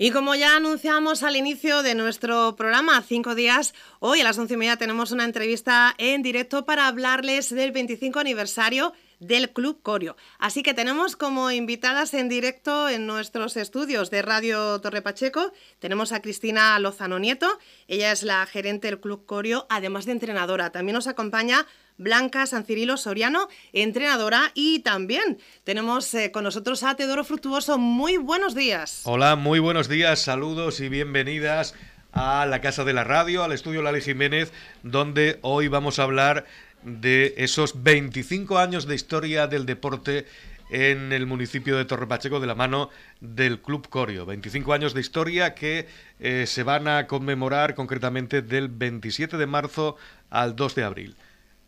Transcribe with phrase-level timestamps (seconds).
[0.00, 4.54] Y como ya anunciamos al inicio de nuestro programa, cinco días, hoy a las once
[4.54, 10.16] y media tenemos una entrevista en directo para hablarles del 25 aniversario del Club Corio.
[10.38, 16.12] Así que tenemos como invitadas en directo en nuestros estudios de Radio Torre Pacheco, tenemos
[16.12, 17.58] a Cristina Lozano Nieto,
[17.88, 20.70] ella es la gerente del Club Corio, además de entrenadora.
[20.70, 21.66] También nos acompaña
[21.98, 27.76] Blanca San Cirilo Soriano, entrenadora, y también tenemos eh, con nosotros a Teodoro Fructuoso.
[27.76, 29.02] Muy buenos días.
[29.04, 31.74] Hola, muy buenos días, saludos y bienvenidas
[32.12, 36.46] a la Casa de la Radio, al estudio Lali Jiménez, donde hoy vamos a hablar
[36.82, 40.26] de esos 25 años de historia del deporte
[40.70, 44.26] en el municipio de Torre Pacheco de la mano del Club Corio.
[44.26, 45.88] 25 años de historia que
[46.20, 49.96] eh, se van a conmemorar concretamente del 27 de marzo
[50.30, 51.16] al 2 de abril.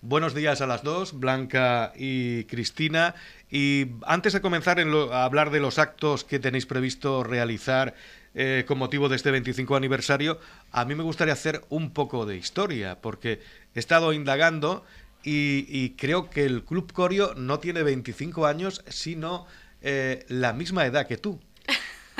[0.02, 3.14] Buenos días a las dos, Blanca y Cristina.
[3.50, 7.94] Y antes de comenzar a hablar de los actos que tenéis previsto realizar
[8.34, 10.40] eh, con motivo de este 25 aniversario,
[10.72, 13.42] a mí me gustaría hacer un poco de historia, porque
[13.74, 14.86] he estado indagando
[15.22, 19.46] y, creo que el Club Corio no tiene 25 años, sino
[19.82, 21.40] eh, la misma edad que tú.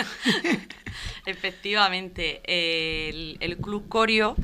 [1.27, 4.37] Efectivamente, el, Club Corio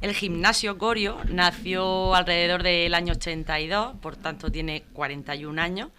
[0.00, 5.90] el gimnasio Corio nació alrededor del año 82, por tanto tiene 41 años.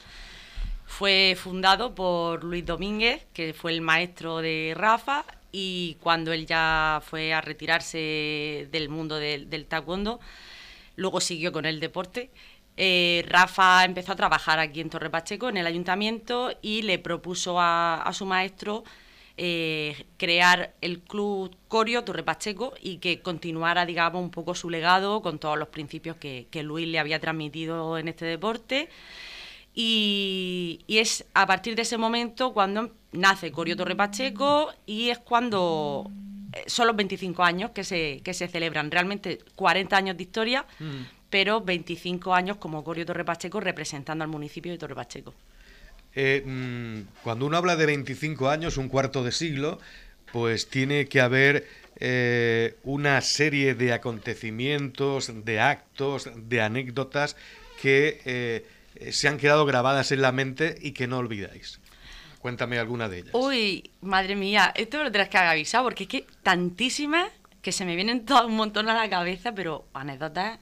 [0.88, 7.02] Fue fundado por Luis Domínguez, que fue el maestro de Rafa, y cuando él ya
[7.06, 10.20] fue a retirarse del mundo del, taekwondo,
[10.96, 12.31] luego siguió con el deporte.
[12.77, 17.59] Eh, Rafa empezó a trabajar aquí en Torre Pacheco, en el ayuntamiento, y le propuso
[17.59, 18.83] a su maestro
[19.44, 25.23] eh, crear el club Corio Torre Pacheco y que continuara, digamos, un poco su legado
[25.23, 28.89] con todos los principios que, Luis le había transmitido en este deporte.
[29.73, 36.11] Y, es a partir de ese momento cuando nace Corio Torre Pacheco y es cuando
[36.53, 38.91] eh, son los 25 años que se, que se celebran.
[38.91, 41.01] Realmente 40 años de historia, mm.
[41.31, 45.34] Pero 25 años como Corio Torre Pacheco representando al municipio de Torre Pacheco.
[46.14, 49.80] Eh, mm, cuando uno habla de 25 años, un cuarto de siglo,
[50.31, 57.38] pues tiene que haber eh, una serie de acontecimientos, de actos, de anécdotas
[57.81, 61.80] que eh, se han quedado grabadas en la mente y que no olvidáis.
[62.40, 63.31] Cuéntame alguna de ellas.
[63.34, 67.30] Uy, madre mía, esto me lo tendrás que avisar porque es que tantísimas
[67.62, 70.59] que se me vienen todo un montón a la cabeza, pero anécdotas.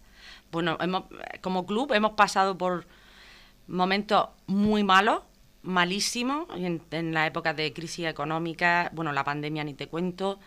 [0.52, 0.78] Bueno,
[1.42, 2.88] como club hemos pasado por
[3.68, 5.22] momentos muy malos,
[5.62, 10.40] malísimo en, la época de crisis económica, bueno, la pandemia ni te cuento,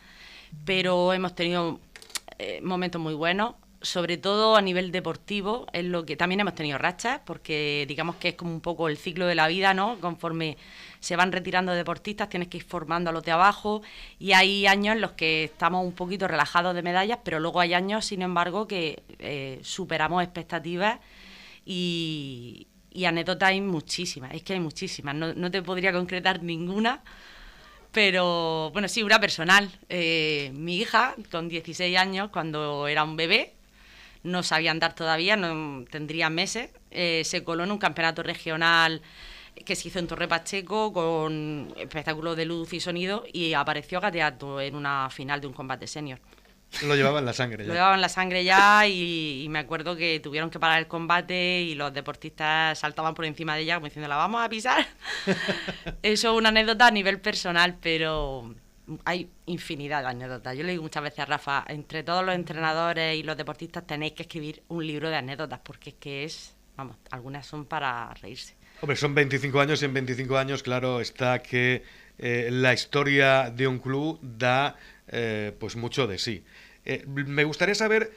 [0.64, 1.80] pero hemos tenido
[2.38, 6.78] eh, momentos muy buenos, sobre todo a nivel deportivo, es lo que también hemos tenido
[6.78, 9.98] rachas, porque digamos que es como un poco el ciclo de la vida, ¿no?
[10.00, 10.56] Conforme
[11.02, 13.82] se van retirando deportistas, tienes que ir formando a los de abajo
[14.20, 17.74] y hay años en los que estamos un poquito relajados de medallas, pero luego hay
[17.74, 21.00] años, sin embargo, que eh, superamos expectativas
[21.66, 22.68] y,
[23.04, 27.02] anécdotas hay muchísimas, es que hay muchísimas, no, te podría concretar ninguna,
[27.90, 29.68] pero bueno, sí, una personal.
[29.88, 33.54] Eh, mi hija, con 16 años, cuando era un bebé,
[34.22, 39.02] no sabía andar todavía, no tendría meses, eh, se coló en un campeonato regional
[39.64, 44.60] que se hizo en Torre Pacheco con espectáculo de luz y sonido y apareció gateando
[44.60, 46.20] en una final de un combate senior.
[46.86, 47.68] Lo llevaba en la sangre ya.
[47.68, 51.60] Lo llevaba en la sangre ya y, me acuerdo que tuvieron que parar el combate
[51.60, 54.86] y los deportistas saltaban por encima de ella como diciendo, la vamos a pisar.
[56.02, 58.54] Eso es una anécdota a nivel personal, pero
[59.04, 60.56] hay infinidad de anécdotas.
[60.56, 64.14] Yo le digo muchas veces a Rafa, entre todos los entrenadores y los deportistas tenéis
[64.14, 68.56] que escribir un libro de anécdotas porque es que es, vamos, algunas son para reírse.
[68.82, 71.84] Hombre, son 25 años y en 25 años, claro, está que
[72.18, 74.74] eh, la historia de un club da
[75.06, 76.42] eh, pues mucho de sí.
[76.84, 78.10] Eh, me gustaría saber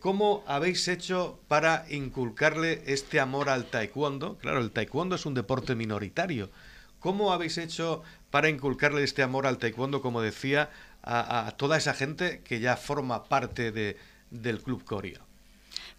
[0.00, 4.36] cómo habéis hecho para inculcarle este amor al taekwondo.
[4.38, 6.50] Claro, el taekwondo es un deporte minoritario.
[6.98, 10.70] ¿Cómo habéis hecho para inculcarle este amor al taekwondo, como decía,
[11.04, 13.96] a, toda esa gente que ya forma parte de,
[14.32, 15.20] del Club Corea?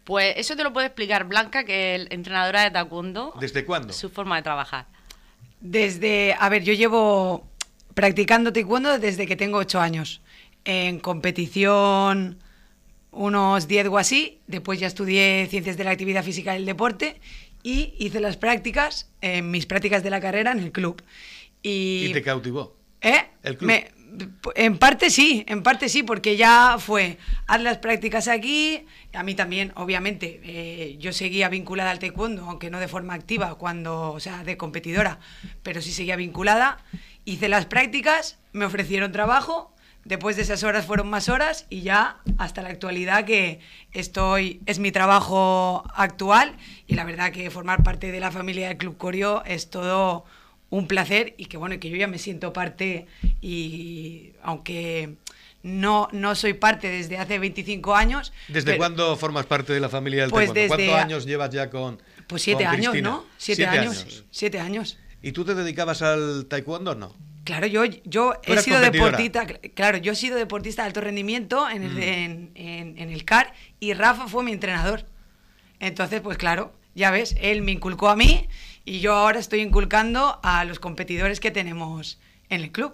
[0.04, 3.34] Pues eso te lo puede explicar Blanca, que es entrenadora de taekwondo.
[3.40, 3.94] ¿Desde cuándo?
[3.94, 4.88] Su forma de trabajar.
[5.60, 7.48] Desde, a ver, yo llevo
[7.94, 10.22] practicando taekwondo desde que tengo ocho años
[10.66, 12.40] en competición
[13.12, 17.20] unos 10 o así, después ya estudié ciencias de la actividad física y el deporte
[17.62, 21.04] y hice las prácticas, en mis prácticas de la carrera en el club.
[21.62, 22.76] ¿Y, te cautivó?
[23.02, 23.26] ¿Eh?
[23.44, 23.72] ¿El club?
[24.56, 27.18] En parte sí, en parte sí, porque ya fue,
[27.48, 32.70] haz las prácticas aquí, a mí también, obviamente, eh, yo seguía vinculada al taekwondo, aunque
[32.70, 35.20] no de forma activa, cuando, o sea, de competidora,
[35.64, 36.84] pero sí seguía vinculada.
[37.26, 39.74] Hice las prácticas, me ofrecieron trabajo,
[40.06, 43.60] después de esas horas fueron más horas y ya hasta la actualidad que
[43.92, 46.58] estoy, es mi trabajo actual.
[46.88, 50.26] Y la verdad que formar parte de la familia del Club Corio es todo
[50.72, 53.06] un placer y que bueno, que yo ya me siento parte
[53.42, 55.16] y aunque
[55.64, 58.34] no, no soy parte desde hace 25 años.
[58.48, 60.76] ¿Desde cuándo formas parte de la familia del Pues taekwondo?
[60.78, 62.96] desde- ¿Cuántos años llevas ya con Pues siete con años?
[63.02, 63.26] ¿no?
[63.38, 64.98] Siete, años, Siete años.
[65.22, 67.16] ¿Y tú te dedicabas al taekwondo o no?
[67.44, 71.70] Claro, yo, yo he sido deportista, cl- claro, yo he sido deportista de alto rendimiento
[71.70, 71.98] en Mm.
[71.98, 75.06] el, en, en- en el CAR y Rafa fue mi entrenador.
[75.80, 78.48] Entonces, pues claro, ya ves, él me inculcó a mí
[78.86, 82.20] y yo ahora estoy inculcando a los competidores que tenemos
[82.50, 82.94] en el club.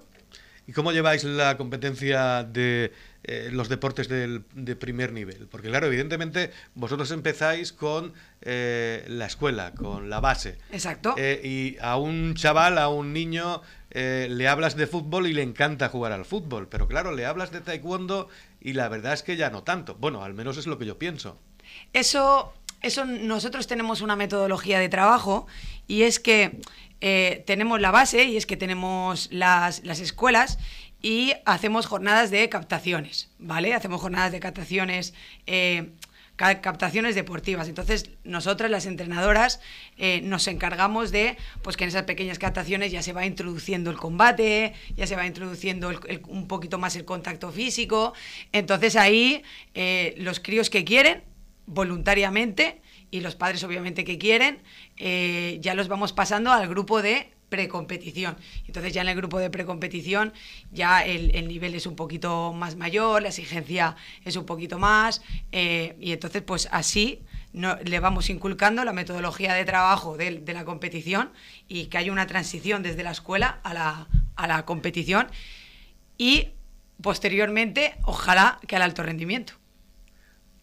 [0.68, 2.92] ¿Y cómo lleváis la competencia de
[3.24, 5.48] eh, los deportes del- de primer nivel?
[5.50, 10.58] Porque claro, evidentemente vosotros empezáis con eh, la escuela, con la base.
[10.72, 11.16] Exacto.
[11.18, 13.62] Eh, y a un chaval, a un niño,
[13.92, 16.68] le hablas de fútbol y le encanta jugar al fútbol.
[16.68, 18.28] Pero claro, le hablas de taekwondo
[18.60, 19.96] y la verdad es que ya no tanto.
[19.96, 21.40] Bueno, al menos es lo que yo pienso.
[21.94, 25.48] Eso, eso nosotros tenemos una metodología de trabajo
[25.88, 26.60] y es que
[27.02, 30.58] eh, tenemos la base y es que tenemos las, las escuelas
[31.02, 33.74] y hacemos jornadas de captaciones, ¿vale?
[33.74, 35.14] Hacemos jornadas de captaciones,
[35.46, 35.92] eh,
[36.36, 37.68] ca- captaciones deportivas.
[37.68, 39.60] Entonces, nosotras, las entrenadoras,
[39.98, 43.98] eh, nos encargamos de, pues que en esas pequeñas captaciones ya se va introduciendo el
[43.98, 45.92] combate, ya se va introduciendo
[46.28, 48.14] un poquito más el contacto físico.
[48.52, 49.44] Entonces ahí
[49.76, 51.24] eh, los críos que quieren,
[51.68, 52.82] voluntariamente
[53.12, 54.64] y los padres obviamente que quieren,
[54.98, 58.38] eh, ya los vamos pasando al grupo de precompetición.
[58.66, 60.34] Entonces ya en el grupo de precompetición
[60.72, 65.22] ya el, el nivel es un poquito más mayor, la exigencia es un poquito más
[65.52, 67.22] eh, y entonces pues así
[67.54, 71.32] no, le vamos inculcando la metodología de trabajo de, la competición
[71.68, 75.28] y que haya una transición desde la escuela a la, a la competición
[76.18, 76.50] y
[77.02, 79.54] posteriormente ojalá que al alto rendimiento.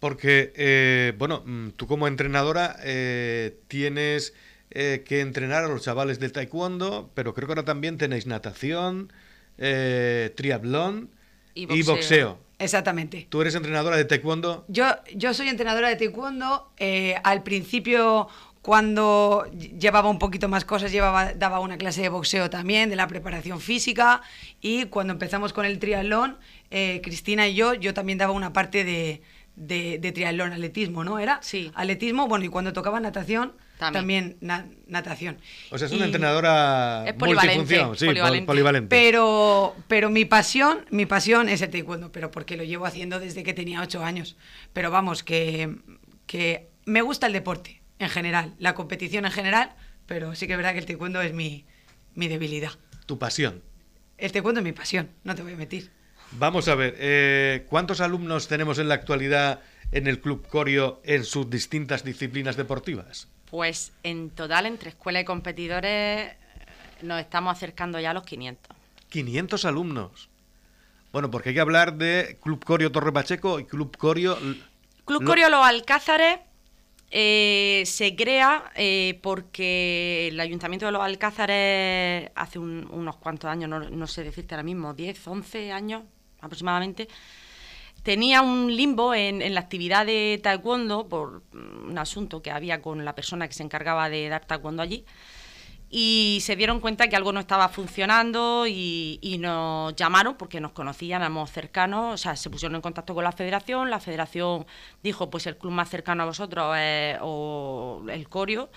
[0.04, 4.34] Porque, eh, bueno, mm, tú como entrenadora eh, tienes
[4.70, 9.10] eh, que entrenar a los chavales del taekwondo, pero creo que ahora también tenéis natación,
[9.56, 11.08] eh, triatlón
[11.54, 11.94] Y y boxeo.
[11.94, 12.38] boxeo.
[12.58, 13.28] Exactamente.
[13.30, 14.66] ¿Tú eres entrenadora de taekwondo?
[14.68, 14.84] Yo,
[15.14, 16.70] yo soy entrenadora de taekwondo.
[16.76, 18.28] eh, al principio,
[18.60, 19.46] cuando
[19.78, 23.58] llevaba un poquito más cosas, llevaba, daba una clase de boxeo también, de la preparación
[23.58, 24.20] física.
[24.60, 26.36] Y cuando empezamos con el triatlón,
[26.70, 29.22] eh, Cristina y yo, yo también daba una parte de,
[29.56, 31.18] de, de triatlón, atletismo, ¿no?
[31.18, 31.38] ¿Era?
[31.42, 31.70] Sí.
[31.74, 33.92] Atletismo, bueno, y cuando tocaba natación, También.
[34.32, 35.38] también, na- natación.
[35.70, 38.46] O sea, es Y- una entrenadora Es polivalente, multifunción, sí, pol- polivalente.
[38.46, 38.88] polivalente.
[38.96, 43.42] Pero, pero mi pasión, mi pasión es el taekwondo, pero porque lo llevo haciendo desde
[43.44, 44.36] que tenía ocho años.
[44.72, 45.76] Pero vamos, que,
[46.26, 49.74] que me gusta el deporte en general, la competición en general,
[50.06, 51.64] pero sí que es verdad que el taekwondo es mi,
[52.14, 52.72] mi debilidad.
[53.06, 53.62] Tu pasión.
[54.18, 55.90] El taekwondo es mi pasión, no te voy a mentir.
[56.38, 59.60] Vamos a ver, eh, ¿cuántos alumnos tenemos en la actualidad
[59.92, 63.28] en el Club Corio en sus distintas disciplinas deportivas?
[63.50, 65.90] Pues en total, entre escuela y competidores,
[66.32, 66.36] eh,
[67.02, 68.76] nos estamos acercando ya a los 500.
[69.10, 70.28] 500 alumnos.
[71.12, 74.36] Bueno, porque hay que hablar de Club Corio Torre Pacheco y Club Corio...
[75.04, 76.40] Club Lo- Corio Los Alcázares
[77.12, 83.70] eh, se crea eh, porque el Ayuntamiento de Los Alcázares hace un- unos cuantos años,
[83.70, 86.02] no, no sé decirte ahora mismo, 10, 11 años
[86.44, 87.08] aproximadamente,
[88.02, 93.04] tenía un limbo en, en la actividad de taekwondo por un asunto que había con
[93.04, 95.04] la persona que se encargaba de dar taekwondo allí
[95.96, 100.72] y se dieron cuenta que algo no estaba funcionando y, y nos llamaron porque nos
[100.72, 104.66] conocían, éramos cercanos, o sea, se pusieron en contacto con la federación, la federación
[105.04, 108.70] dijo, pues el club más cercano a vosotros es o el Corio,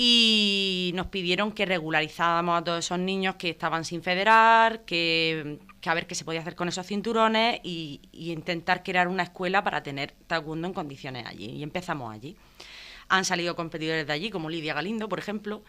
[0.00, 5.94] y nos pidieron que regularizáramos a todos esos niños que estaban sin federar, que, a
[5.94, 10.12] ver qué se podía hacer con esos cinturones y, intentar crear una escuela para tener
[10.28, 11.46] taekwondo en condiciones allí.
[11.46, 12.36] Y empezamos allí.
[13.08, 15.64] Han salido competidores de allí, como Lidia Galindo, por ejemplo.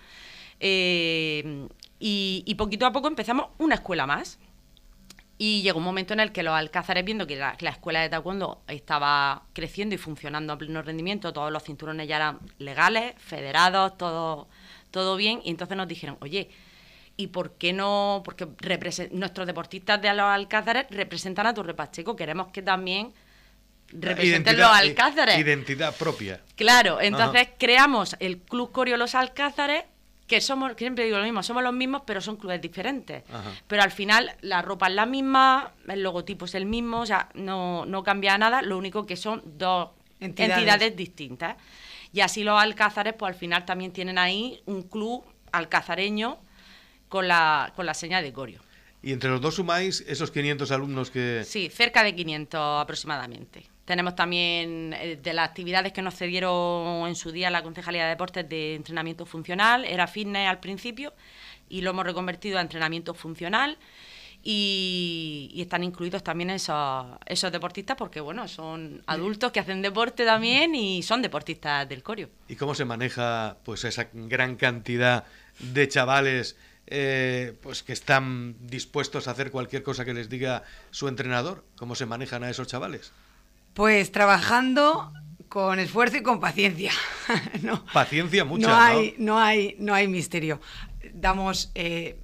[0.59, 1.67] Eh,
[1.97, 4.37] y poquito a poco empezamos una escuela más.
[5.41, 8.01] Y llegó un momento en el que los alcázares, viendo que la, que la escuela
[8.01, 13.13] de taekwondo estaba creciendo y funcionando a pleno rendimiento, todos los cinturones ya eran legales,
[13.17, 14.49] federados, todo,
[14.91, 16.49] todo bien, y entonces nos dijeron, oye,
[17.15, 18.21] ¿y por qué no?
[18.25, 18.49] Porque
[19.11, 23.13] nuestros deportistas de los alcázares representan a Torre Pacheco, queremos que también
[23.93, 25.37] representen los alcázares.
[25.37, 26.41] Identidad propia.
[26.55, 29.85] Claro, entonces creamos el Club Corio Los Alcázares,
[30.29, 33.23] que somos, que siempre digo lo mismo, somos los mismos, pero son clubes diferentes.
[33.29, 33.51] Ajá.
[33.67, 37.29] Pero al final la ropa es la misma, el logotipo es el mismo, o sea,
[37.33, 39.89] no, no cambia nada, lo único que son dos
[40.21, 40.57] Entidades.
[40.57, 41.55] entidades, distintas.
[42.13, 46.37] Y así los alcázares, pues al final también tienen ahí un club alcazareño
[47.07, 48.61] con la, con la señal de corio.
[49.01, 51.43] Y entre los dos sumáis esos 500 alumnos que...
[51.45, 53.65] Sí, cerca de 500 aproximadamente.
[53.89, 58.09] Tenemos también eh, de las actividades que nos cedieron en su día la Concejalía de
[58.09, 61.11] Deportes de entrenamiento funcional, era fitness al principio
[61.69, 63.79] y lo hemos reconvertido a entrenamiento funcional
[64.43, 70.75] y, están incluidos también esos, esos deportistas porque bueno, son adultos que hacen deporte también
[70.75, 72.29] y son deportistas del corio.
[72.47, 75.23] ¿Y cómo se maneja pues esa gran cantidad
[75.57, 81.07] de chavales eh, pues que están dispuestos a hacer cualquier cosa que les diga su
[81.07, 81.65] entrenador?
[81.75, 83.13] ¿Cómo se manejan a esos chavales?
[83.79, 85.13] Pues trabajando
[85.47, 86.91] con esfuerzo y con paciencia.
[87.93, 89.39] paciencia mucha, no hay, ¿no?
[89.39, 90.59] hay, no hay misterio.
[91.13, 92.19] Damos, eh,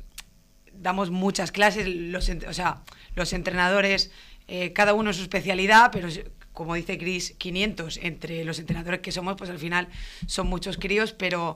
[0.73, 2.81] damos muchas clases, los, o sea,
[3.15, 4.11] los entrenadores,
[4.49, 6.09] eh, cada uno su especialidad, pero
[6.51, 9.87] como dice Chris, 500 entre los entrenadores que somos, pues al final
[10.27, 11.55] son muchos críos, pero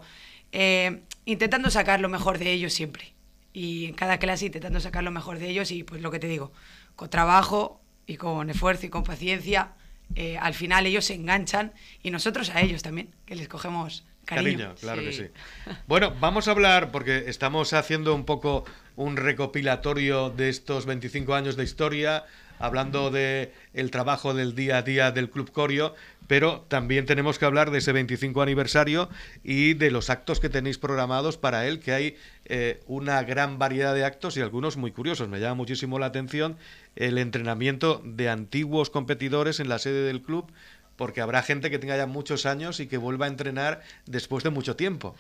[0.54, 3.16] eh, intentando sacar lo mejor de ellos siempre.
[3.52, 6.30] Y en cada clase intentando sacar lo mejor de ellos y pues lo que te
[6.30, 6.54] digo,
[6.96, 9.74] con trabajo y con esfuerzo y con paciencia,
[10.16, 11.74] eh, al final ellos se enganchan
[12.04, 14.76] y nosotros a ellos también, que les cogemos cariño.
[14.80, 15.26] claro que sí.
[15.88, 21.56] Bueno, vamos a hablar, porque estamos haciendo un poco un recopilatorio de estos 25 años
[21.56, 22.26] de historia,
[22.60, 25.96] hablando de el trabajo del día a día del Club Corio,
[26.28, 29.10] pero también tenemos que hablar de ese 25 aniversario
[29.44, 33.96] y de los actos que tenéis programados para él, que hay eh, una gran variedad
[33.96, 35.28] de actos y algunos muy curiosos.
[35.28, 36.58] Me llama muchísimo la atención
[36.96, 40.52] el entrenamiento de antiguos competidores en la sede del club,
[40.98, 44.52] porque habrá gente que tenga ya muchos años y que vuelva a entrenar después de
[44.52, 45.16] mucho tiempo.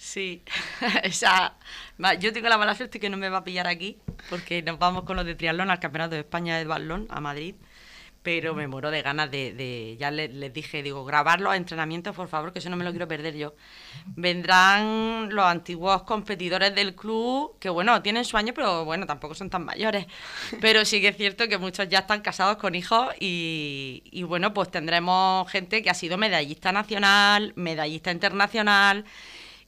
[0.00, 0.42] Sí,
[2.20, 3.98] yo tengo la mala suerte que no me va a pillar aquí,
[4.30, 7.54] porque nos vamos con los de triatlón al Campeonato de España de Balón a Madrid
[8.22, 12.52] pero me muero de ganas de, ya les, dije, digo, grabar los entrenamientos, por favor,
[12.52, 13.54] que eso no me lo quiero perder yo.
[14.04, 19.48] Vendrán los antiguos competidores del club, que bueno, tienen su año, pero bueno, tampoco son
[19.48, 20.06] tan mayores.
[20.60, 24.52] Pero sí que es cierto que muchos ya están casados con hijos y, y bueno,
[24.52, 29.06] pues tendremos gente que ha sido medallista nacional, medallista internacional.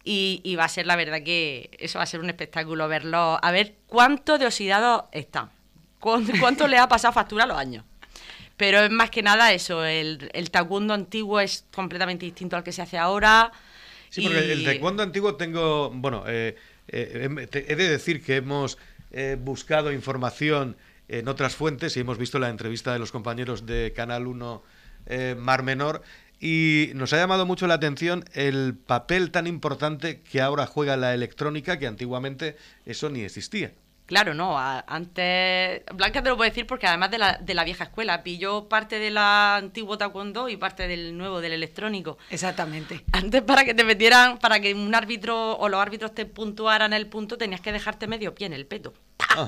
[0.04, 3.38] Y, y, va a ser la verdad que eso va a ser un espectáculo verlo,
[3.40, 5.50] a ver cuánto de oxidado están,
[6.00, 7.84] cuánto le ha pasado factura a los años.
[8.56, 12.72] Pero es más que nada eso, el, el taekwondo antiguo es completamente distinto al que
[12.72, 13.52] se hace ahora.
[14.10, 16.56] Sí, porque el taekwondo antiguo tengo, bueno, eh,
[16.88, 18.78] eh, he de decir que hemos
[19.10, 20.76] eh, buscado información
[21.08, 24.62] en otras fuentes y hemos visto la entrevista de los compañeros de Canal 1
[25.38, 26.02] Mar Menor
[26.42, 31.14] y nos ha llamado mucho la atención el papel tan importante que ahora juega la
[31.14, 33.72] electrónica que antiguamente eso ni existía.
[34.12, 37.84] Claro, no, antes, Blanca te lo puedo decir porque además de la, de la vieja
[37.84, 42.18] escuela, pilló parte del antiguo taekwondo y parte del nuevo, del electrónico.
[42.28, 43.06] Exactamente.
[43.12, 47.06] Antes para que te metieran, para que un árbitro o los árbitros te puntuaran el
[47.06, 48.92] punto, tenías que dejarte medio pie en el peto.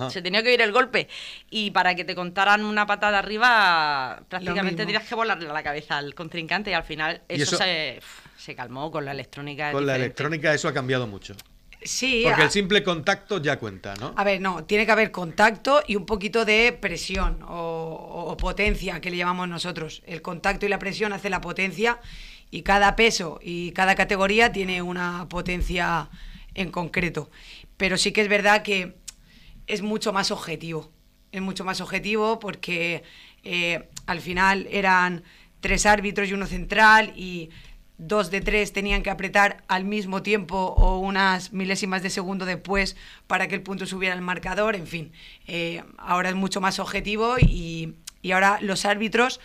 [0.09, 1.09] Se tenía que oír el golpe.
[1.50, 6.14] Y para que te contaran una patada arriba, prácticamente tenías que volarle la cabeza al
[6.14, 8.00] contrincante y al final eso, Se,
[8.38, 9.73] se, calmó con la electrónica.
[9.73, 11.35] Con la electrónica eso ha cambiado mucho.
[11.84, 12.22] Sí.
[12.24, 14.14] Porque el simple contacto ya cuenta, ¿no?
[14.16, 19.10] A ver, no, tiene que haber contacto y un poquito de presión o, potencia, que
[19.10, 20.02] le llamamos nosotros.
[20.06, 22.00] El contacto y la presión hace la potencia
[22.50, 26.08] y cada peso y cada categoría tiene una potencia
[26.54, 27.30] en concreto.
[27.76, 28.96] Pero sí que es verdad que
[29.66, 30.90] es mucho más objetivo.
[31.32, 33.02] Es mucho más objetivo porque
[33.42, 35.24] eh, al final eran
[35.60, 37.50] tres árbitros y uno central y
[37.98, 42.96] dos de tres tenían que apretar al mismo tiempo o unas milésimas de segundo después
[43.26, 45.12] para que el punto subiera al marcador, en fin,
[45.46, 47.94] eh, ahora es mucho más objetivo y,
[48.32, 49.40] ahora los árbitros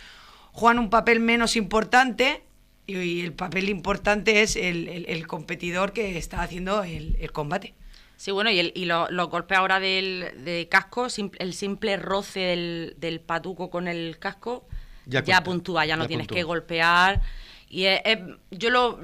[0.52, 2.42] juegan un papel menos importante
[2.86, 7.74] y, el papel importante es el, competidor que está haciendo el, combate.
[8.16, 11.06] Sí, bueno, y, el, y los lo golpes ahora del de casco,
[11.38, 14.66] el simple roce del, patuco con el casco
[15.06, 17.22] ya, puntúa, ya no tienes que golpear
[17.72, 17.86] y
[18.50, 18.98] yo lo,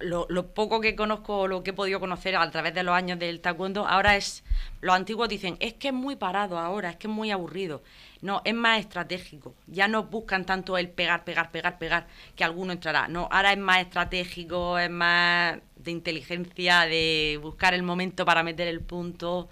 [0.00, 3.40] lo, poco que conozco, lo que he podido conocer a través de los años del
[3.40, 4.42] taekwondo, ahora es,
[4.80, 7.80] los antiguos dicen, es que es muy parado ahora, es que es muy aburrido.
[8.20, 9.54] No, es más estratégico.
[9.68, 13.06] Ya no buscan tanto el pegar, pegar, pegar, pegar, que alguno entrará.
[13.06, 18.66] No, ahora es más estratégico, es más de inteligencia, de buscar el momento para meter
[18.66, 19.48] el punto.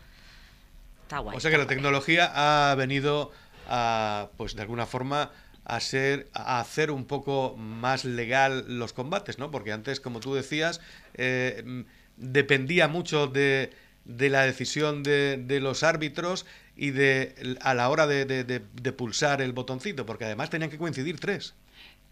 [1.03, 1.37] Está guay.
[1.37, 3.31] O sea que la tecnología ha venido
[3.69, 5.31] a, pues de alguna forma,
[5.69, 9.51] a ser a hacer un poco más legal los combates, ¿no?
[9.51, 10.81] Porque antes, como tú decías,
[11.15, 11.85] eh,
[12.17, 13.73] dependía mucho de,
[14.05, 16.47] de la decisión de, de, los árbitros
[16.77, 21.19] y de a la hora de, de, pulsar el botoncito, porque además tenían que coincidir
[21.19, 21.55] tres.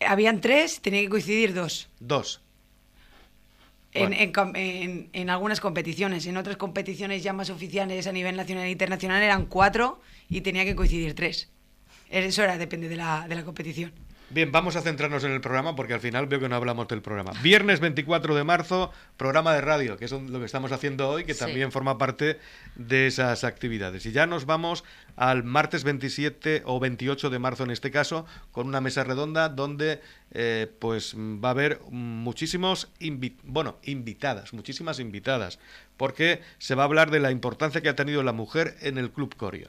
[0.01, 1.89] Habían tres, tenían que coincidir dos.
[2.01, 2.41] Dos.
[3.93, 4.17] En, Bueno.
[4.19, 6.27] en en- en algunas competiciones.
[6.27, 10.65] En otras competiciones ya más oficiales a nivel nacional e internacional eran cuatro y tenía
[10.65, 11.49] que coincidir tres.
[12.15, 13.93] Eso era, depende de la, de la competición.
[14.31, 17.03] Bien, vamos a centrarnos en el programa porque al final veo que no hablamos del
[17.03, 17.33] programa.
[17.43, 21.35] Viernes 24 de marzo, programa de radio, que es lo que estamos haciendo hoy, que
[21.35, 21.41] Sí.
[21.41, 22.39] también forma parte
[22.75, 24.07] de esas actividades.
[24.07, 24.83] Y ya nos vamos
[25.15, 30.01] al martes 27 o 28 de marzo en este caso, con una mesa redonda donde
[30.33, 35.59] eh, pues va a haber muchísimos invi- bueno, invitadas, muchísimas invitadas,
[35.97, 39.11] porque se va a hablar de la importancia que ha tenido la mujer en el
[39.13, 39.69] Club Corio.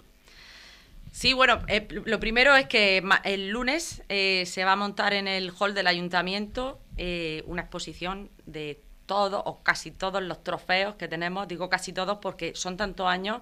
[1.16, 5.30] Sí, bueno, eh, lo primero es que el lunes eh, se va a montar en
[5.30, 11.08] el hall del ayuntamiento eh, una exposición de todos o casi todos los trofeos que
[11.08, 11.48] tenemos.
[11.48, 13.40] Digo casi todos porque son tantos años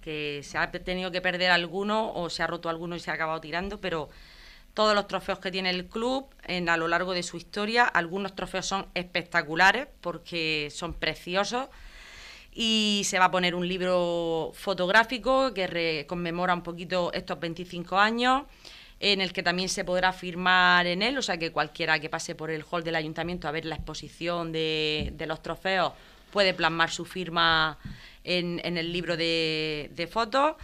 [0.00, 3.14] que se ha tenido que perder alguno o se ha roto alguno y se ha
[3.14, 4.10] acabado tirando, pero
[4.72, 8.36] todos los trofeos que tiene el club en, a lo largo de su historia, algunos
[8.36, 11.66] trofeos son espectaculares porque son preciosos
[12.60, 18.42] y se va a poner un libro fotográfico que conmemora un poquito estos 25 años,
[18.98, 22.34] en el que también se podrá firmar en él, o sea que cualquiera que pase
[22.34, 25.92] por el hall del ayuntamiento a ver la exposición de, de los trofeos
[26.32, 27.78] puede plasmar su firma
[28.24, 30.56] en, el libro de, de fotos.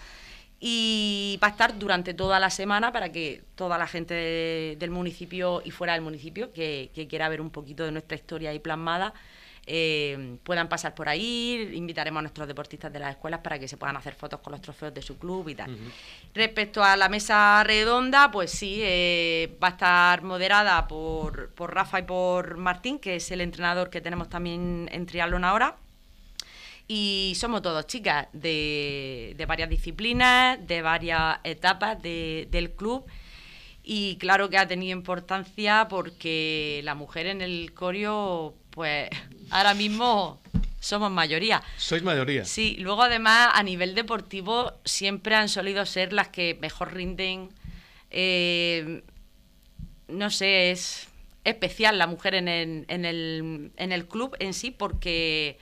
[0.59, 4.91] Y va a estar durante toda la semana para que toda la gente de- del
[4.91, 9.15] municipio y fuera del municipio que quiera ver un poquito de nuestra historia ahí plasmada
[9.67, 11.71] eh, puedan pasar por ahí.
[11.75, 14.61] Invitaremos a nuestros deportistas de las escuelas para que se puedan hacer fotos con los
[14.61, 15.77] trofeos de su club y tal.
[16.35, 22.01] Respecto a la mesa redonda, pues sí, eh, va a estar moderada por, por Rafa
[22.01, 25.77] y por Martín, que es el entrenador que tenemos también en triatlón ahora.
[26.87, 33.05] Y somos todos chicas de, de varias disciplinas, de varias etapas de- del club.
[33.83, 39.09] Y claro que ha tenido importancia porque la mujer en el corio, pues
[39.51, 40.41] ahora mismo
[40.81, 41.63] somos mayoría.
[41.79, 42.45] Sois mayoría.
[42.45, 47.49] Sí, luego además a nivel deportivo siempre han solido ser las que mejor rinden.
[48.11, 49.03] Eh,
[50.09, 51.09] no sé, es
[51.45, 55.59] especial la mujer en el, en el, en el club en sí porque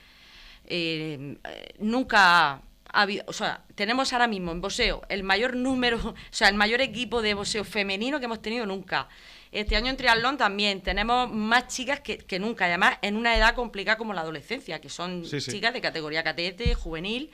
[0.65, 1.37] eh,
[1.79, 2.61] nunca
[2.93, 6.55] ha habido, o sea, tenemos ahora mismo en boxeo el mayor número, o sea, el
[6.55, 9.07] mayor equipo de boxeo femenino que hemos tenido nunca.
[9.53, 13.37] Este año en triatlón también tenemos más chicas que, que nunca, y además en una
[13.37, 15.51] edad complicada como la adolescencia, que son Sí, sí.
[15.51, 17.29] chicas de categoría cadete, juvenil.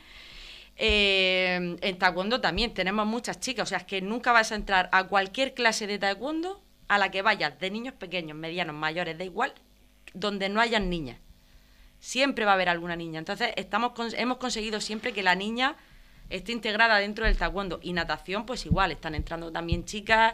[0.75, 4.89] Eh, en taekwondo también tenemos muchas chicas, o sea, es que nunca vas a entrar
[4.91, 9.23] a cualquier clase de taekwondo a la que vayas, de niños pequeños, medianos, mayores, da
[9.23, 9.53] igual,
[10.13, 11.17] donde no hayan niñas.
[11.99, 13.19] Siempre va a haber alguna niña.
[13.19, 15.75] Entonces, estamos hemos conseguido siempre que la niña
[16.29, 17.79] esté integrada dentro del taekwondo.
[17.83, 20.33] Y natación, pues igual, están entrando también chicas.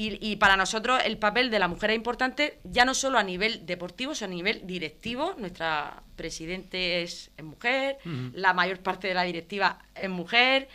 [0.00, 3.24] Y, y para nosotros el papel de la mujer es importante, ya no solo a
[3.24, 5.34] nivel deportivo, sino a nivel directivo.
[5.38, 7.98] Nuestra presidente es, es mujer,
[8.32, 10.68] la mayor parte de la directiva es mujer.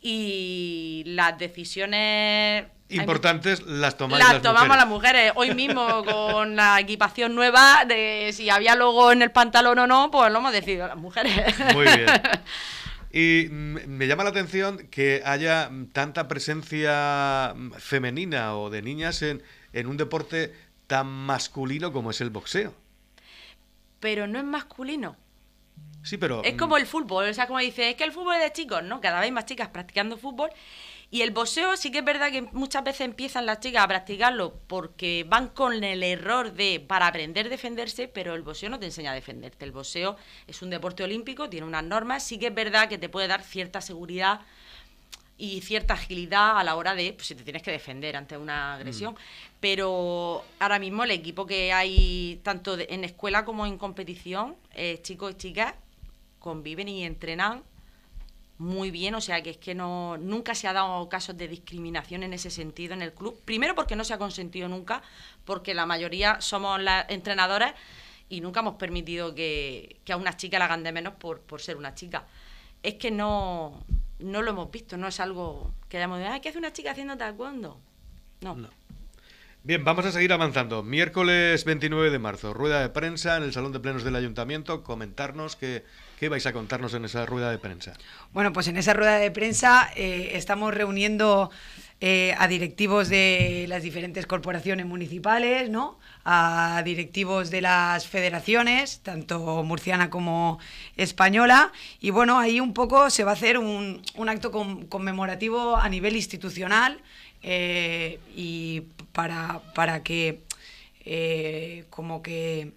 [0.00, 2.64] Y las decisiones...
[2.88, 4.76] Importantes las tomáis las las tomamos mujeres.
[4.76, 5.32] las mujeres.
[5.36, 10.10] Hoy mismo con la equipación nueva de si había logo en el pantalón o no,
[10.10, 11.32] pues lo hemos decidido las mujeres.
[11.74, 12.06] Muy bien.
[13.10, 19.42] Y me llama la atención que haya tanta presencia mm, femenina o de niñas en,
[19.72, 20.52] en un deporte
[20.86, 22.74] tan masculino como es el boxeo.
[24.00, 25.16] Pero no es masculino.
[26.02, 26.42] Sí, pero...
[26.44, 28.52] Es mm, como el fútbol, o sea, como dice, es que el fútbol es de
[28.52, 29.00] chicos, ¿no?
[29.00, 30.50] Cada vez más chicas practicando fútbol.
[31.10, 34.60] Y el boxeo sí que es verdad que muchas veces empiezan las chicas a practicarlo
[34.66, 38.86] porque van con el error de para aprender a defenderse, pero el boxeo no te
[38.86, 39.64] enseña a defenderte.
[39.64, 40.16] El boxeo
[40.46, 43.42] es un deporte olímpico, tiene unas normas, sí que es verdad que te puede dar
[43.42, 44.42] cierta seguridad
[45.38, 48.74] y cierta agilidad a la hora de pues, si te tienes que defender ante una
[48.74, 49.16] agresión.
[49.60, 55.32] Pero ahora mismo el equipo que hay tanto en escuela como en competición, eh, chicos
[55.32, 55.74] y chicas,
[56.38, 57.62] conviven y entrenan
[58.58, 62.24] muy bien, o sea que es que no nunca se ha dado casos de discriminación
[62.24, 63.40] en ese sentido en el club.
[63.44, 65.02] Primero porque no se ha consentido nunca,
[65.44, 67.74] porque la mayoría somos las entrenadoras
[68.28, 71.60] y nunca hemos permitido que, que a una chica la hagan de menos por, por
[71.60, 72.24] ser una chica.
[72.82, 73.84] Es que no,
[74.18, 77.16] no lo hemos visto, no es algo que hayamos "Ay, ¿qué hace una chica haciendo
[77.16, 77.78] taekwondo?
[78.40, 78.54] No.
[78.54, 78.68] No.
[79.62, 80.82] Bien, vamos a seguir avanzando.
[80.82, 84.82] Miércoles 29 de marzo, rueda de prensa en el Salón de Plenos del Ayuntamiento.
[84.82, 85.84] Comentarnos qué,
[86.18, 87.94] qué vais a contarnos en esa rueda de prensa.
[88.32, 91.50] Bueno, pues en esa rueda de prensa eh, estamos reuniendo
[92.00, 95.98] eh, a directivos de las diferentes corporaciones municipales, ¿no?
[96.24, 100.58] A directivos de las federaciones, tanto murciana como
[100.96, 101.72] española.
[102.00, 106.16] Y bueno, ahí un poco se va a hacer un, acto con- conmemorativo a nivel
[106.16, 107.00] institucional
[107.42, 110.42] eh, y para, para que
[111.88, 112.72] como que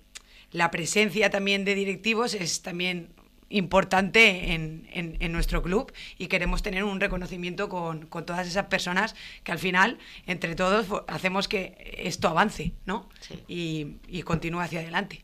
[0.54, 3.10] la presencia también de directivos es también
[3.51, 9.15] importante en, en, nuestro club y queremos tener un reconocimiento con, con, todas esas personas
[9.43, 13.09] que al final, entre todos, hacemos que esto avance ¿no?
[13.47, 15.23] y, y continúe hacia adelante.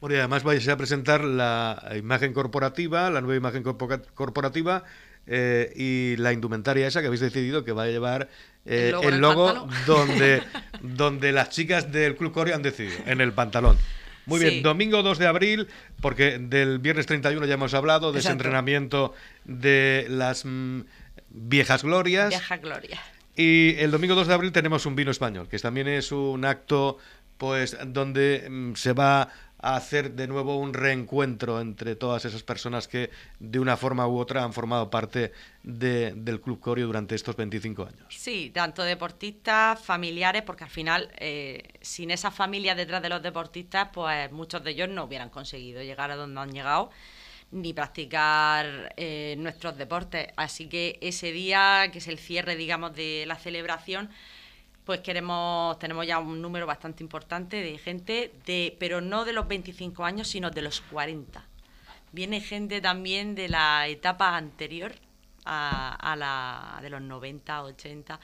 [0.00, 4.84] Bueno, y además vais a presentar la imagen corporativa, la nueva imagen corporativa
[5.26, 8.28] eh, y la indumentaria esa que habéis decidido que va a llevar
[8.66, 10.42] eh, el logo, donde,
[10.82, 13.78] donde las chicas del Club Corea han decidido, en el pantalón.
[14.26, 15.68] Muy bien, domingo 2 de abril,
[16.00, 20.80] porque del viernes 31 ya hemos hablado de ese entrenamiento de las mm,
[21.30, 22.30] viejas glorias.
[22.30, 23.00] Vieja gloria.
[23.36, 26.98] Y el domingo 2 de abril tenemos un vino español, que también es un acto
[27.36, 29.28] pues donde mm, se va
[29.64, 34.44] hacer de nuevo un reencuentro entre todas esas personas que de una forma u otra
[34.44, 38.06] han formado parte del Club Corio durante estos 25 años.
[38.10, 43.88] Sí, tanto deportistas, familiares, porque al final eh, sin esa familia detrás de los deportistas,
[43.90, 46.90] pues muchos de ellos no hubieran conseguido llegar a donde han llegado
[47.50, 50.28] ni practicar eh, nuestros deportes.
[50.36, 54.10] Así que ese día, que es el cierre, digamos, de la celebración,
[54.84, 59.48] pues queremos, tenemos ya un número bastante importante de gente, de, pero no de los
[59.48, 61.42] 25 años, sino de los 40.
[62.12, 64.94] Viene gente también de la etapa anterior
[65.46, 68.20] a, la de los 90, 80,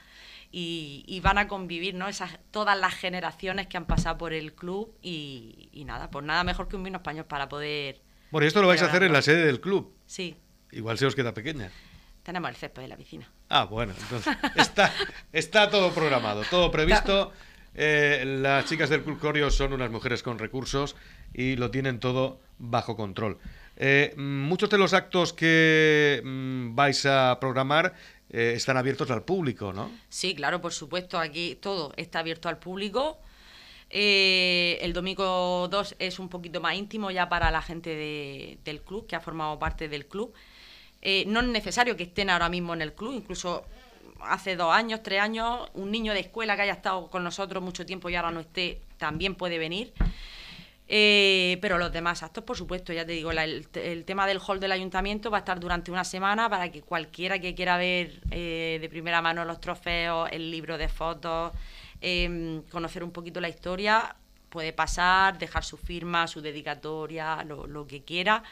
[0.53, 2.09] y, van a convivir ¿no?
[2.09, 6.69] Esas, todas las generaciones que han pasado por el club y, nada, pues nada mejor
[6.69, 8.01] que un vino español para poder...
[8.31, 9.93] Bueno, esto lo vais a hacer en la sede del club.
[10.07, 10.37] Sí.
[10.73, 11.71] Igual se os queda pequeña.
[12.23, 13.31] Tenemos el césped de la piscina.
[13.49, 14.93] Ah, bueno, entonces está,
[15.33, 17.33] está todo programado, todo previsto.
[17.75, 20.97] Eh, las chicas del Club Corio son unas mujeres con recursos
[21.33, 23.39] y lo tienen todo bajo control.
[23.77, 27.95] Eh, muchos de los actos que mm, vais a programar
[28.29, 29.91] eh, están abiertos al público, ¿no?
[30.09, 31.19] Sí, claro, por supuesto.
[31.19, 33.19] Aquí todo está abierto al público.
[33.89, 39.17] el domingo 2 es un poquito más íntimo ya para la gente del club, que
[39.17, 40.35] ha formado parte del club.
[41.03, 43.65] Eh, no es necesario que estén ahora mismo en el club, incluso
[44.21, 47.87] hace dos años, tres años, un niño de escuela que haya estado con nosotros mucho
[47.87, 49.93] tiempo y ahora no esté, también puede venir.
[50.93, 54.73] Eh, pero los demás actos, por supuesto, ya te digo, el, tema del hall del
[54.73, 58.89] ayuntamiento va a estar durante una semana para que cualquiera que quiera ver eh, de
[58.89, 61.53] primera mano los trofeos, el libro de fotos,
[62.01, 64.17] em, conocer un poquito la historia,
[64.49, 68.43] puede pasar, dejar su firma, su dedicatoria, lo, lo que quiera.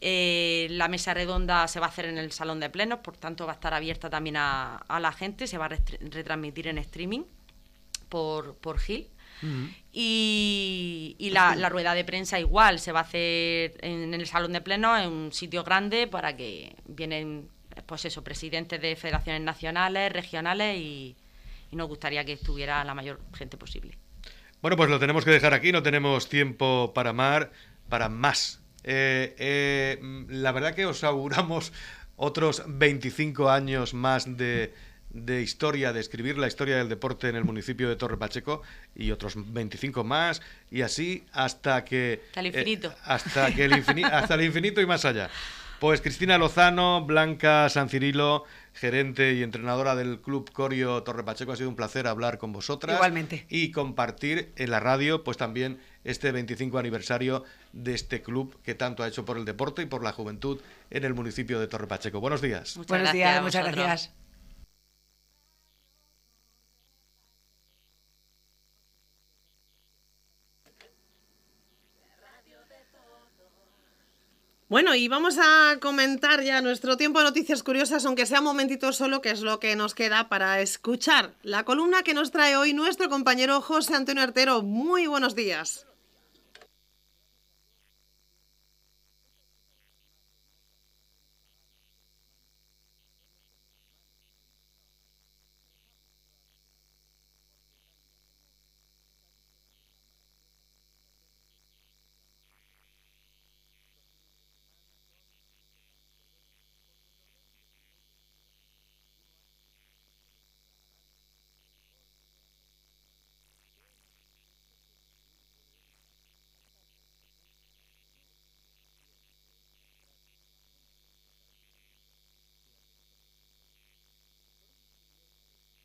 [0.00, 3.46] Eh, la mesa redonda se va a hacer en el salón de plenos, por tanto
[3.46, 7.22] va a estar abierta también a, la gente, se va a retransmitir en streaming
[8.08, 9.08] por, por Gil.
[9.92, 15.00] Y, la, rueda de prensa igual, se va a hacer en, el salón de plenos,
[15.00, 17.48] en un sitio grande, para que vienen,
[17.86, 21.16] pues eso, presidentes de federaciones nacionales, regionales y,
[21.70, 23.98] y nos gustaría que estuviera la mayor gente posible.
[24.62, 27.48] Bueno, pues lo tenemos que dejar aquí, no tenemos tiempo para más,
[27.90, 31.72] para más eh, eh, la verdad que os auguramos
[32.16, 34.72] otros 25 años más de,
[35.42, 38.62] historia, de escribir la historia del deporte en el municipio de Torre Pacheco
[38.94, 42.20] y otros 25 más y así hasta que...
[42.28, 42.88] Hasta el infinito.
[42.88, 43.72] Eh, hasta, que el
[44.12, 45.30] hasta el infinito y más allá.
[45.80, 48.44] Pues Cristina Lozano, Blanca San Cirilo,
[48.74, 52.96] gerente y entrenadora del Club Corio Torre Pacheco, ha sido un placer hablar con vosotras.
[52.96, 53.44] Igualmente.
[53.48, 59.02] Y compartir en la radio, pues también este 25 aniversario de este club que tanto
[59.02, 62.20] ha hecho por el deporte y por la juventud en el municipio de Torre Pacheco.
[62.20, 62.78] Buenos días.
[62.86, 64.14] Buenos días, muchas gracias.
[74.74, 78.92] Bueno, y vamos a comentar ya nuestro tiempo de noticias curiosas, aunque sea un momentito
[78.92, 82.72] solo, que es lo que nos queda para escuchar la columna que nos trae hoy
[82.72, 84.62] nuestro compañero José Antonio Artero.
[84.62, 85.86] Muy buenos días.